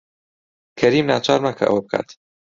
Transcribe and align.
کەریم 0.79 1.05
ناچار 1.11 1.39
مەکە 1.45 1.65
ئەوە 1.67 1.81
بکات. 1.85 2.09